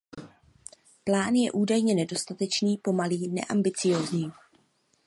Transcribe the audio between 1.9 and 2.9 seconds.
nedostatečný,